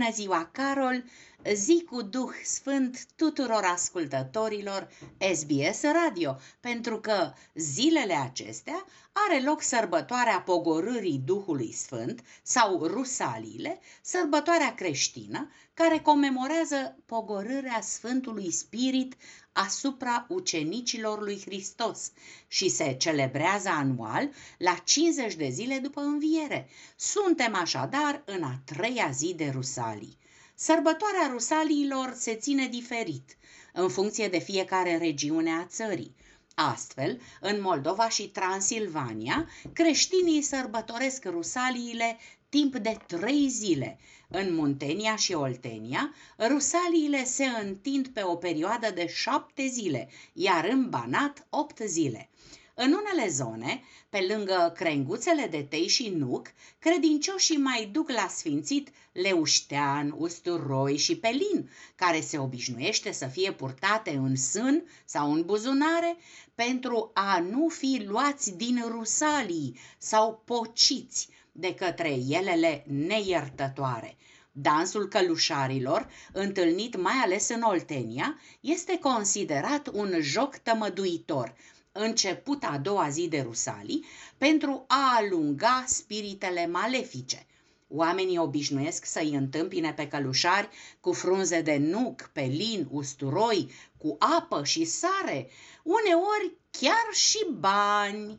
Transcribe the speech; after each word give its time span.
Bună 0.00 0.12
ziua, 0.12 0.48
Carol! 0.52 1.04
Zi 1.44 1.84
cu 1.90 2.02
Duh 2.02 2.30
Sfânt 2.44 3.06
tuturor 3.16 3.64
ascultătorilor 3.64 4.88
SBS 5.34 5.82
Radio, 5.82 6.38
pentru 6.60 7.00
că 7.00 7.32
zilele 7.54 8.14
acestea 8.14 8.86
are 9.12 9.42
loc 9.42 9.62
sărbătoarea 9.62 10.40
pogorârii 10.40 11.22
Duhului 11.24 11.72
Sfânt 11.72 12.22
sau 12.42 12.86
Rusaliile, 12.86 13.80
sărbătoarea 14.02 14.74
creștină 14.74 15.50
care 15.74 15.98
comemorează 15.98 16.96
pogorârea 17.06 17.80
Sfântului 17.80 18.50
Spirit 18.50 19.16
asupra 19.52 20.26
ucenicilor 20.28 21.22
lui 21.22 21.40
Hristos 21.44 22.12
și 22.48 22.68
se 22.68 22.92
celebrează 22.92 23.68
anual 23.68 24.30
la 24.58 24.74
50 24.84 25.34
de 25.34 25.48
zile 25.48 25.78
după 25.78 26.00
înviere. 26.00 26.68
Suntem 26.96 27.54
așadar 27.54 28.22
în 28.24 28.42
a 28.42 28.60
treia 28.64 29.10
zi 29.10 29.34
de 29.34 29.50
Rusalii. 29.54 30.18
Sărbătoarea 30.62 31.28
Rusaliilor 31.30 32.12
se 32.16 32.34
ține 32.34 32.66
diferit, 32.66 33.36
în 33.72 33.88
funcție 33.88 34.28
de 34.28 34.38
fiecare 34.38 34.96
regiune 34.96 35.50
a 35.50 35.64
țării. 35.64 36.14
Astfel, 36.54 37.20
în 37.40 37.60
Moldova 37.60 38.08
și 38.08 38.28
Transilvania, 38.28 39.48
creștinii 39.72 40.42
sărbătoresc 40.42 41.24
rusaliile 41.24 42.18
timp 42.48 42.76
de 42.76 42.96
trei 43.06 43.48
zile. 43.48 43.98
În 44.28 44.54
Muntenia 44.54 45.16
și 45.16 45.32
Oltenia, 45.32 46.14
rusaliile 46.38 47.24
se 47.24 47.44
întind 47.44 48.08
pe 48.08 48.22
o 48.22 48.36
perioadă 48.36 48.90
de 48.90 49.06
șapte 49.06 49.66
zile, 49.66 50.08
iar 50.32 50.64
în 50.64 50.88
Banat 50.88 51.46
opt 51.50 51.78
zile. 51.86 52.28
În 52.82 52.92
unele 52.92 53.28
zone, 53.30 53.82
pe 54.08 54.26
lângă 54.28 54.72
crenguțele 54.76 55.46
de 55.50 55.62
tei 55.62 55.88
și 55.88 56.08
nuc, 56.08 56.52
credincioșii 56.78 57.56
mai 57.56 57.88
duc 57.92 58.10
la 58.10 58.26
sfințit 58.28 58.88
leuștean, 59.12 60.14
usturoi 60.16 60.96
și 60.96 61.16
pelin, 61.16 61.70
care 61.94 62.20
se 62.20 62.38
obișnuiește 62.38 63.12
să 63.12 63.26
fie 63.26 63.52
purtate 63.52 64.10
în 64.10 64.36
sân 64.36 64.84
sau 65.04 65.32
în 65.32 65.42
buzunare 65.44 66.16
pentru 66.54 67.10
a 67.14 67.40
nu 67.40 67.68
fi 67.68 68.04
luați 68.06 68.56
din 68.56 68.84
rusalii 68.88 69.78
sau 69.98 70.42
pociți 70.44 71.28
de 71.52 71.74
către 71.74 72.18
elele 72.28 72.84
neiertătoare. 72.86 74.16
Dansul 74.52 75.08
călușarilor, 75.08 76.08
întâlnit 76.32 76.96
mai 76.96 77.16
ales 77.24 77.48
în 77.48 77.62
Oltenia, 77.62 78.38
este 78.60 78.98
considerat 78.98 79.88
un 79.92 80.14
joc 80.20 80.56
tămăduitor, 80.56 81.54
început 81.92 82.64
a 82.64 82.78
doua 82.78 83.08
zi 83.08 83.28
de 83.28 83.40
Rusalii, 83.40 84.04
pentru 84.38 84.84
a 84.88 85.16
alunga 85.16 85.84
spiritele 85.86 86.66
malefice. 86.66 87.46
Oamenii 87.88 88.38
obișnuiesc 88.38 89.04
să-i 89.04 89.34
întâmpine 89.34 89.92
pe 89.92 90.08
călușari 90.08 90.68
cu 91.00 91.12
frunze 91.12 91.60
de 91.60 91.76
nuc, 91.76 92.30
pelin, 92.32 92.86
usturoi, 92.90 93.70
cu 93.96 94.16
apă 94.18 94.64
și 94.64 94.84
sare, 94.84 95.48
uneori 95.82 96.56
chiar 96.70 97.12
și 97.12 97.46
bani. 97.58 98.38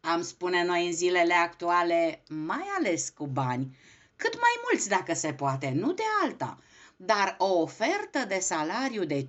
Am 0.00 0.22
spune 0.22 0.64
noi 0.64 0.86
în 0.86 0.92
zilele 0.92 1.34
actuale, 1.34 2.22
mai 2.28 2.64
ales 2.78 3.08
cu 3.08 3.26
bani, 3.26 3.76
cât 4.16 4.34
mai 4.34 4.60
mulți 4.70 4.88
dacă 4.88 5.14
se 5.14 5.32
poate, 5.32 5.72
nu 5.74 5.92
de 5.92 6.02
alta. 6.22 6.58
Dar 6.96 7.34
o 7.38 7.60
ofertă 7.60 8.24
de 8.28 8.38
salariu 8.38 9.04
de 9.04 9.26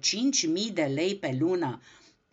5.000 0.67 0.73
de 0.73 0.83
lei 0.83 1.15
pe 1.15 1.35
lună 1.39 1.81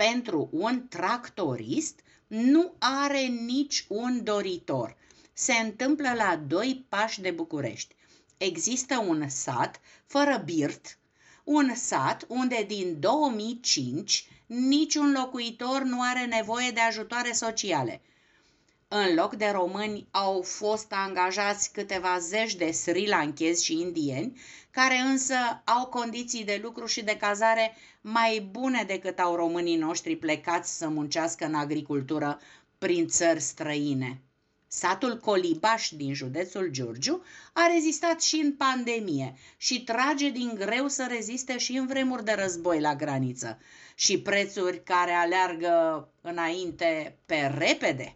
pentru 0.07 0.49
un 0.53 0.89
tractorist 0.89 2.01
nu 2.27 2.75
are 2.79 3.21
nici 3.21 3.85
un 3.89 4.25
doritor. 4.25 4.97
Se 5.33 5.53
întâmplă 5.53 6.13
la 6.17 6.37
doi 6.47 6.87
pași 6.89 7.21
de 7.21 7.31
București. 7.31 7.95
Există 8.37 8.99
un 8.99 9.29
sat 9.29 9.81
fără 10.07 10.43
birt, 10.45 10.99
un 11.45 11.75
sat 11.75 12.25
unde 12.29 12.65
din 12.69 13.01
2005 13.01 14.29
niciun 14.47 15.13
locuitor 15.13 15.83
nu 15.83 16.03
are 16.03 16.25
nevoie 16.25 16.71
de 16.71 16.81
ajutoare 16.81 17.33
sociale. 17.33 18.01
În 18.93 19.15
loc 19.15 19.35
de 19.35 19.49
români 19.49 20.07
au 20.11 20.43
fost 20.43 20.93
angajați 20.93 21.73
câteva 21.73 22.19
zeci 22.19 22.55
de 22.55 22.71
sri 22.71 23.09
lankezi 23.09 23.65
și 23.65 23.81
indieni, 23.81 24.41
care 24.71 24.97
însă 24.97 25.35
au 25.65 25.87
condiții 25.87 26.45
de 26.45 26.61
lucru 26.63 26.87
și 26.87 27.05
de 27.05 27.17
cazare 27.17 27.77
mai 28.01 28.49
bune 28.51 28.85
decât 28.87 29.19
au 29.19 29.35
românii 29.35 29.77
noștri 29.77 30.17
plecați 30.17 30.77
să 30.77 30.89
muncească 30.89 31.45
în 31.45 31.55
agricultură 31.55 32.41
prin 32.79 33.09
țări 33.09 33.41
străine. 33.41 34.21
Satul 34.67 35.19
Colibaș 35.19 35.91
din 35.91 36.15
județul 36.15 36.69
Giurgiu 36.71 37.23
a 37.53 37.67
rezistat 37.75 38.23
și 38.23 38.37
în 38.37 38.53
pandemie 38.53 39.35
și 39.57 39.85
trage 39.85 40.31
din 40.31 40.53
greu 40.55 40.89
să 40.89 41.07
reziste 41.09 41.59
și 41.59 41.73
în 41.73 41.87
vremuri 41.87 42.25
de 42.25 42.33
război 42.33 42.81
la 42.81 42.95
graniță 42.95 43.59
și 43.95 44.21
prețuri 44.21 44.83
care 44.83 45.13
aleargă 45.13 46.09
înainte 46.21 47.17
pe 47.27 47.55
repede 47.59 48.15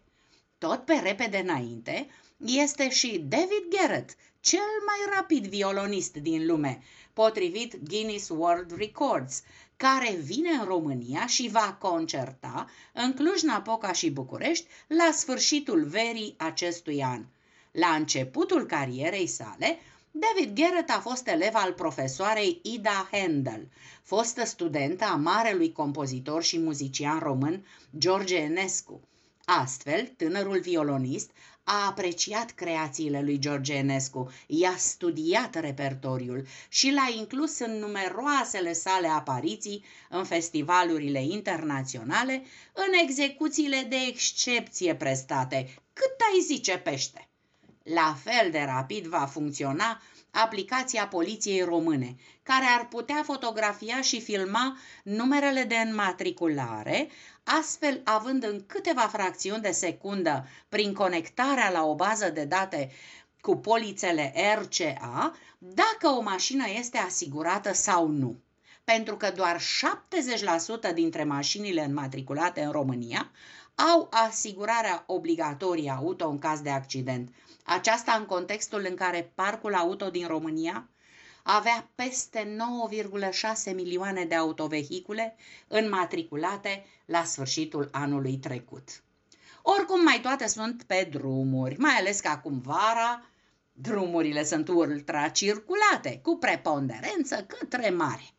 tot 0.64 0.84
pe 0.84 0.94
repede 0.94 1.38
înainte, 1.38 2.06
este 2.36 2.90
și 2.90 3.24
David 3.28 3.64
Garrett, 3.78 4.16
cel 4.40 4.58
mai 4.86 5.16
rapid 5.16 5.46
violonist 5.46 6.16
din 6.16 6.46
lume, 6.46 6.82
potrivit 7.12 7.76
Guinness 7.88 8.28
World 8.28 8.76
Records, 8.76 9.42
care 9.76 10.18
vine 10.22 10.50
în 10.50 10.64
România 10.64 11.26
și 11.26 11.48
va 11.48 11.76
concerta 11.80 12.68
în 12.92 13.12
Cluj-Napoca 13.12 13.92
și 13.92 14.10
București 14.10 14.66
la 14.86 15.10
sfârșitul 15.12 15.84
verii 15.84 16.34
acestui 16.38 17.02
an. 17.02 17.24
La 17.70 17.88
începutul 17.88 18.66
carierei 18.66 19.26
sale, 19.26 19.78
David 20.10 20.60
Garrett 20.60 20.90
a 20.90 21.00
fost 21.00 21.28
elev 21.28 21.54
al 21.54 21.72
profesoarei 21.72 22.60
Ida 22.62 23.08
Handel, 23.12 23.68
fostă 24.02 24.44
studentă 24.44 25.04
a 25.04 25.16
marelui 25.16 25.72
compozitor 25.72 26.42
și 26.42 26.58
muzician 26.58 27.18
român 27.18 27.66
George 27.98 28.36
Enescu. 28.36 29.00
Astfel, 29.44 30.06
tânărul 30.06 30.60
violonist 30.60 31.30
a 31.64 31.86
apreciat 31.86 32.50
creațiile 32.50 33.22
lui 33.22 33.38
George 33.38 33.74
Enescu, 33.74 34.30
i-a 34.46 34.74
studiat 34.76 35.54
repertoriul 35.54 36.46
și 36.68 36.90
l-a 36.90 37.08
inclus 37.18 37.58
în 37.58 37.78
numeroasele 37.78 38.72
sale 38.72 39.08
apariții 39.08 39.84
în 40.08 40.24
festivalurile 40.24 41.22
internaționale, 41.22 42.44
în 42.72 42.92
execuțiile 43.02 43.86
de 43.88 43.96
excepție 44.08 44.94
prestate, 44.94 45.74
cât 45.92 46.14
ai 46.32 46.40
zice 46.40 46.78
pește. 46.78 47.28
La 47.82 48.16
fel 48.24 48.50
de 48.50 48.62
rapid 48.66 49.06
va 49.06 49.26
funcționa 49.26 50.02
aplicația 50.30 51.06
Poliției 51.06 51.62
Române, 51.62 52.16
care 52.42 52.64
ar 52.78 52.88
putea 52.88 53.22
fotografia 53.24 54.00
și 54.00 54.20
filma 54.20 54.76
numerele 55.02 55.62
de 55.62 55.76
înmatriculare, 55.76 57.08
astfel 57.44 58.00
având 58.04 58.44
în 58.44 58.66
câteva 58.66 59.00
fracțiuni 59.00 59.62
de 59.62 59.70
secundă, 59.70 60.46
prin 60.68 60.92
conectarea 60.92 61.70
la 61.70 61.84
o 61.84 61.94
bază 61.94 62.30
de 62.30 62.44
date 62.44 62.90
cu 63.40 63.56
polițele 63.56 64.32
RCA, 64.58 65.32
dacă 65.58 66.08
o 66.08 66.20
mașină 66.20 66.64
este 66.78 66.98
asigurată 66.98 67.72
sau 67.72 68.06
nu. 68.06 68.36
Pentru 68.84 69.16
că 69.16 69.30
doar 69.30 69.60
70% 70.90 70.94
dintre 70.94 71.24
mașinile 71.24 71.84
înmatriculate 71.84 72.62
în 72.62 72.70
România 72.70 73.30
au 73.74 74.08
asigurarea 74.10 75.04
obligatorie 75.06 75.90
auto 75.90 76.28
în 76.28 76.38
caz 76.38 76.60
de 76.60 76.70
accident. 76.70 77.34
Aceasta 77.64 78.12
în 78.12 78.24
contextul 78.26 78.86
în 78.88 78.94
care 78.94 79.32
parcul 79.34 79.74
auto 79.74 80.10
din 80.10 80.26
România 80.26 80.88
avea 81.46 81.90
peste 81.94 82.56
9,6 83.66 83.74
milioane 83.74 84.24
de 84.24 84.34
autovehicule 84.34 85.36
înmatriculate 85.68 86.84
la 87.04 87.24
sfârșitul 87.24 87.88
anului 87.92 88.36
trecut. 88.36 89.02
Oricum, 89.62 90.02
mai 90.02 90.20
toate 90.20 90.46
sunt 90.46 90.82
pe 90.82 91.08
drumuri, 91.10 91.78
mai 91.78 91.92
ales 91.92 92.20
că 92.20 92.28
acum 92.28 92.60
vara 92.60 93.26
drumurile 93.72 94.44
sunt 94.44 94.68
ultracirculate, 94.68 96.20
cu 96.22 96.36
preponderență 96.36 97.46
către 97.58 97.90
mare. 97.90 98.30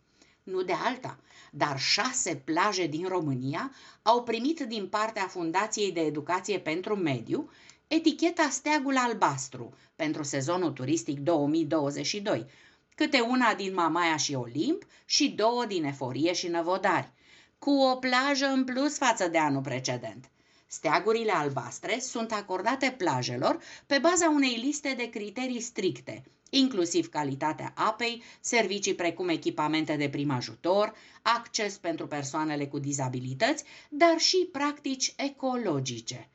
Nu 0.44 0.62
de 0.62 0.74
alta, 0.74 1.20
dar 1.52 1.80
șase 1.80 2.36
plaje 2.36 2.88
din 2.88 3.08
România 3.08 3.72
au 4.02 4.24
primit 4.24 4.60
din 4.60 4.88
partea 4.88 5.28
Fundației 5.28 5.92
de 5.92 6.00
Educație 6.00 6.60
pentru 6.60 6.96
Mediu 6.96 7.50
eticheta 7.88 8.50
Steagul 8.50 8.98
Albastru 8.98 9.74
pentru 9.96 10.24
sezonul 10.24 10.72
turistic 10.72 11.20
2022, 11.20 12.46
câte 12.96 13.20
una 13.20 13.54
din 13.54 13.74
Mamaia 13.74 14.18
și 14.18 14.34
Olimp 14.34 14.84
și 15.06 15.30
două 15.30 15.66
din 15.66 15.84
Eforie 15.84 16.34
și 16.34 16.48
Năvodari, 16.48 17.12
cu 17.60 17.72
o 17.72 17.96
plajă 17.96 18.46
în 18.46 18.64
plus 18.64 18.98
față 18.98 19.28
de 19.28 19.38
anul 19.38 19.62
precedent. 19.62 20.30
Steagurile 20.68 21.32
albastre 21.32 22.00
sunt 22.00 22.32
acordate 22.32 22.96
plajelor 22.98 23.60
pe 23.86 23.98
baza 23.98 24.30
unei 24.30 24.56
liste 24.64 24.94
de 24.98 25.10
criterii 25.10 25.62
stricte, 25.62 26.24
inclusiv 26.50 27.10
calitatea 27.10 27.74
apei, 27.76 28.24
servicii 28.42 28.96
precum 28.96 29.30
echipamente 29.30 29.96
de 29.96 30.10
prim 30.10 30.32
ajutor, 30.32 30.94
acces 31.22 31.78
pentru 31.78 32.08
persoanele 32.08 32.68
cu 32.68 32.80
dizabilități, 32.80 33.64
dar 33.90 34.18
și 34.18 34.50
practici 34.52 35.14
ecologice. 35.18 36.30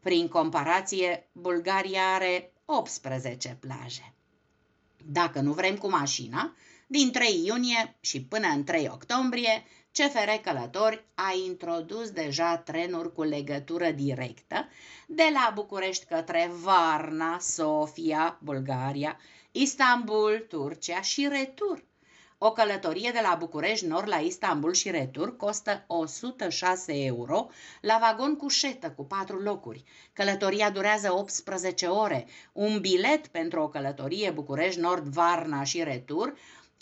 Prin 0.00 0.28
comparație, 0.28 1.28
Bulgaria 1.32 2.02
are 2.14 2.52
18 2.64 3.56
plaje. 3.60 4.14
Dacă 5.06 5.40
nu 5.40 5.52
vrem 5.52 5.76
cu 5.76 5.90
mașina, 5.90 6.54
din 6.86 7.10
3 7.12 7.44
iunie 7.44 7.96
și 8.00 8.22
până 8.22 8.46
în 8.46 8.64
3 8.64 8.88
octombrie, 8.92 9.64
CFR 9.92 10.30
Călători 10.42 11.04
a 11.14 11.32
introdus 11.46 12.10
deja 12.10 12.56
trenuri 12.56 13.12
cu 13.12 13.22
legătură 13.22 13.90
directă 13.90 14.68
de 15.06 15.28
la 15.32 15.50
București 15.54 16.04
către 16.04 16.50
Varna, 16.62 17.38
Sofia, 17.38 18.38
Bulgaria, 18.42 19.18
Istanbul, 19.52 20.46
Turcia 20.48 21.00
și 21.00 21.28
retur. 21.28 21.84
O 22.38 22.52
călătorie 22.52 23.10
de 23.10 23.20
la 23.22 23.36
București 23.38 23.86
Nord 23.86 24.08
la 24.08 24.16
Istanbul 24.16 24.72
și 24.72 24.90
retur 24.90 25.36
costă 25.36 25.84
106 25.86 27.04
euro 27.04 27.48
la 27.80 27.98
vagon 28.00 28.36
cu 28.36 28.48
șetă 28.48 28.90
cu 28.90 29.04
patru 29.04 29.38
locuri. 29.38 29.84
Călătoria 30.12 30.70
durează 30.70 31.12
18 31.12 31.86
ore. 31.86 32.26
Un 32.52 32.80
bilet 32.80 33.26
pentru 33.26 33.60
o 33.60 33.68
călătorie 33.68 34.30
București 34.30 34.80
Nord, 34.80 35.06
Varna 35.06 35.64
și 35.64 35.82
retur 35.82 36.34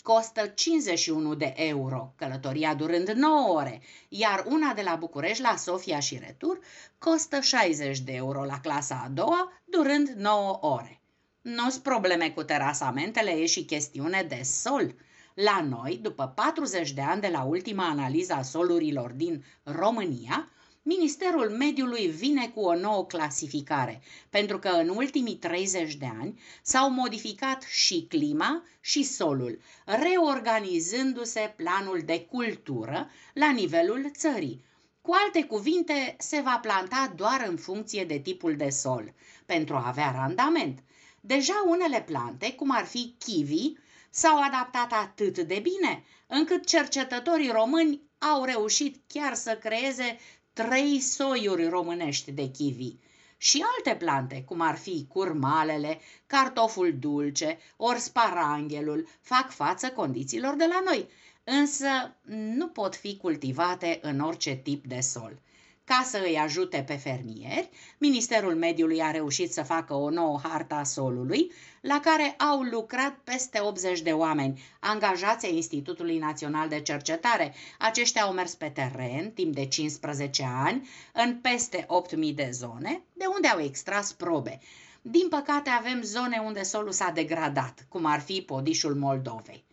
costă 0.03 0.47
51 0.47 1.35
de 1.35 1.53
euro, 1.55 2.13
călătoria 2.15 2.73
durând 2.73 3.09
9 3.09 3.53
ore, 3.57 3.81
iar 4.09 4.43
una 4.47 4.73
de 4.73 4.81
la 4.81 4.95
București 4.95 5.41
la 5.41 5.55
Sofia 5.55 5.99
și 5.99 6.21
retur 6.25 6.59
costă 6.97 7.39
60 7.39 7.99
de 7.99 8.11
euro 8.11 8.43
la 8.43 8.59
clasa 8.59 9.01
a 9.05 9.09
doua, 9.09 9.51
durând 9.65 10.09
9 10.09 10.57
ore. 10.61 11.01
Nu 11.41 11.69
sunt 11.69 11.83
probleme 11.83 12.29
cu 12.29 12.43
terasamentele, 12.43 13.31
e 13.31 13.45
și 13.45 13.65
chestiune 13.65 14.25
de 14.29 14.41
sol. 14.43 14.95
La 15.33 15.61
noi, 15.69 15.99
după 16.01 16.33
40 16.35 16.91
de 16.91 17.01
ani 17.01 17.21
de 17.21 17.27
la 17.27 17.43
ultima 17.43 17.87
analiză 17.87 18.33
a 18.33 18.41
solurilor 18.41 19.11
din 19.11 19.43
România, 19.63 20.49
Ministerul 20.85 21.49
Mediului 21.49 22.07
vine 22.07 22.47
cu 22.47 22.59
o 22.59 22.75
nouă 22.75 23.05
clasificare, 23.05 24.01
pentru 24.29 24.59
că 24.59 24.67
în 24.67 24.89
ultimii 24.89 25.35
30 25.35 25.95
de 25.95 26.09
ani 26.19 26.39
s-au 26.61 26.91
modificat 26.91 27.61
și 27.61 28.05
clima 28.09 28.63
și 28.81 29.03
solul, 29.03 29.59
reorganizându-se 29.85 31.53
planul 31.55 32.01
de 32.05 32.21
cultură 32.21 33.09
la 33.33 33.51
nivelul 33.51 34.11
țării. 34.15 34.63
Cu 35.01 35.11
alte 35.25 35.43
cuvinte, 35.43 36.15
se 36.19 36.41
va 36.43 36.59
planta 36.61 37.13
doar 37.15 37.45
în 37.47 37.57
funcție 37.57 38.05
de 38.05 38.17
tipul 38.19 38.55
de 38.55 38.69
sol, 38.69 39.13
pentru 39.45 39.75
a 39.75 39.87
avea 39.87 40.11
randament. 40.11 40.83
Deja 41.21 41.63
unele 41.67 42.01
plante, 42.01 42.53
cum 42.53 42.71
ar 42.71 42.85
fi 42.85 43.15
kiwi, 43.17 43.77
s-au 44.15 44.41
adaptat 44.41 44.91
atât 44.91 45.39
de 45.39 45.59
bine, 45.59 46.03
încât 46.27 46.65
cercetătorii 46.65 47.51
români 47.51 48.01
au 48.17 48.43
reușit 48.43 49.01
chiar 49.07 49.33
să 49.33 49.57
creeze 49.57 50.17
trei 50.53 50.99
soiuri 50.99 51.67
românești 51.67 52.31
de 52.31 52.51
kiwi 52.51 52.99
și 53.37 53.65
alte 53.75 53.95
plante, 54.05 54.43
cum 54.43 54.61
ar 54.61 54.77
fi 54.77 55.05
curmalele, 55.07 55.99
cartoful 56.27 56.97
dulce, 56.99 57.57
ori 57.77 57.99
sparanghelul, 57.99 59.07
fac 59.21 59.51
față 59.51 59.89
condițiilor 59.91 60.55
de 60.55 60.65
la 60.65 60.81
noi, 60.85 61.09
însă 61.43 62.15
nu 62.55 62.67
pot 62.67 62.95
fi 62.95 63.17
cultivate 63.17 63.99
în 64.01 64.19
orice 64.19 64.55
tip 64.55 64.85
de 64.85 64.99
sol. 64.99 65.41
Ca 65.85 66.03
să 66.05 66.21
îi 66.25 66.37
ajute 66.37 66.83
pe 66.87 66.93
fermieri, 66.93 67.69
Ministerul 67.97 68.55
Mediului 68.55 69.01
a 69.01 69.11
reușit 69.11 69.53
să 69.53 69.63
facă 69.63 69.93
o 69.93 70.09
nouă 70.09 70.39
harta 70.43 70.75
a 70.75 70.83
solului, 70.83 71.51
la 71.81 71.99
care 71.99 72.29
au 72.29 72.61
lucrat 72.61 73.17
peste 73.23 73.59
80 73.61 74.01
de 74.01 74.11
oameni, 74.11 74.63
angajați 74.79 75.45
ai 75.45 75.55
Institutului 75.55 76.17
Național 76.17 76.67
de 76.67 76.81
Cercetare. 76.81 77.53
Aceștia 77.79 78.21
au 78.21 78.33
mers 78.33 78.55
pe 78.55 78.69
teren 78.69 79.31
timp 79.31 79.53
de 79.53 79.65
15 79.65 80.43
ani, 80.63 80.89
în 81.13 81.39
peste 81.41 81.85
8.000 82.09 82.33
de 82.35 82.49
zone, 82.51 83.01
de 83.13 83.25
unde 83.35 83.47
au 83.47 83.59
extras 83.59 84.11
probe. 84.11 84.59
Din 85.01 85.27
păcate 85.29 85.69
avem 85.69 86.01
zone 86.01 86.41
unde 86.45 86.63
solul 86.63 86.91
s-a 86.91 87.11
degradat, 87.11 87.85
cum 87.89 88.05
ar 88.05 88.19
fi 88.19 88.41
podișul 88.41 88.95
Moldovei. 88.95 89.63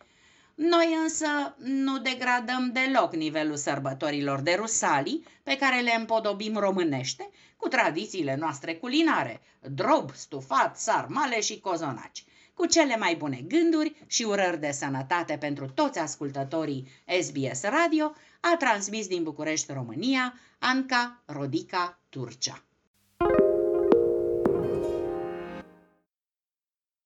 Noi 0.55 0.97
însă 1.03 1.55
nu 1.57 1.99
degradăm 1.99 2.71
deloc 2.71 3.15
nivelul 3.15 3.55
sărbătorilor 3.55 4.39
de 4.39 4.53
rusalii 4.53 5.25
pe 5.43 5.55
care 5.57 5.81
le 5.81 5.93
împodobim 5.97 6.57
românește 6.57 7.29
cu 7.57 7.67
tradițiile 7.67 8.35
noastre 8.35 8.75
culinare, 8.75 9.41
drob, 9.69 10.11
stufat, 10.13 10.77
sarmale 10.77 11.41
și 11.41 11.59
cozonaci. 11.59 12.23
Cu 12.53 12.65
cele 12.65 12.97
mai 12.97 13.15
bune 13.15 13.43
gânduri 13.47 13.95
și 14.07 14.23
urări 14.23 14.59
de 14.59 14.71
sănătate 14.71 15.37
pentru 15.37 15.69
toți 15.69 15.99
ascultătorii 15.99 16.87
SBS 17.21 17.61
Radio, 17.63 18.13
a 18.39 18.55
transmis 18.57 19.07
din 19.07 19.23
București, 19.23 19.73
România, 19.73 20.33
Anca 20.59 21.21
Rodica 21.25 21.99
Turcea. 22.09 22.63